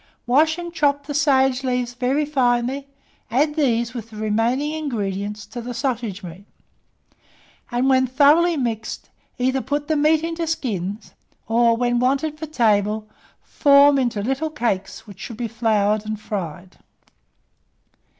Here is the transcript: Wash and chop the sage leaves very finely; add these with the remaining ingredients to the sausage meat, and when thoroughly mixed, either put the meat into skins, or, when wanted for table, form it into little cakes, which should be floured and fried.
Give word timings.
Wash 0.25 0.57
and 0.57 0.73
chop 0.73 1.05
the 1.05 1.13
sage 1.13 1.63
leaves 1.63 1.93
very 1.93 2.25
finely; 2.25 2.87
add 3.29 3.53
these 3.53 3.93
with 3.93 4.09
the 4.09 4.15
remaining 4.15 4.71
ingredients 4.71 5.45
to 5.45 5.61
the 5.61 5.75
sausage 5.75 6.23
meat, 6.23 6.45
and 7.69 7.87
when 7.87 8.07
thoroughly 8.07 8.57
mixed, 8.57 9.11
either 9.37 9.61
put 9.61 9.87
the 9.87 9.95
meat 9.95 10.23
into 10.23 10.47
skins, 10.47 11.13
or, 11.47 11.77
when 11.77 11.99
wanted 11.99 12.39
for 12.39 12.47
table, 12.47 13.07
form 13.43 13.99
it 13.99 14.01
into 14.01 14.23
little 14.23 14.49
cakes, 14.49 15.05
which 15.05 15.19
should 15.19 15.37
be 15.37 15.47
floured 15.47 16.03
and 16.03 16.19
fried. 16.19 16.79